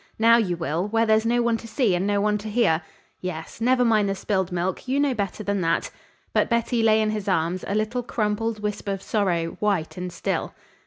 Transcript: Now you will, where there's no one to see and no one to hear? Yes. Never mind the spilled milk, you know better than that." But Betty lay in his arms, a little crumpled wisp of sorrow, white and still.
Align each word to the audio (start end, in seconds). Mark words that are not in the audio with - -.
Now 0.17 0.37
you 0.37 0.57
will, 0.57 0.87
where 0.87 1.05
there's 1.05 1.27
no 1.27 1.43
one 1.43 1.57
to 1.57 1.67
see 1.67 1.93
and 1.93 2.07
no 2.07 2.19
one 2.19 2.39
to 2.39 2.49
hear? 2.49 2.81
Yes. 3.19 3.61
Never 3.61 3.85
mind 3.85 4.09
the 4.09 4.15
spilled 4.15 4.51
milk, 4.51 4.87
you 4.87 4.99
know 4.99 5.13
better 5.13 5.43
than 5.43 5.61
that." 5.61 5.91
But 6.33 6.49
Betty 6.49 6.81
lay 6.81 7.03
in 7.03 7.11
his 7.11 7.27
arms, 7.27 7.63
a 7.67 7.75
little 7.75 8.01
crumpled 8.01 8.61
wisp 8.63 8.87
of 8.87 9.03
sorrow, 9.03 9.57
white 9.59 9.97
and 9.97 10.11
still. 10.11 10.55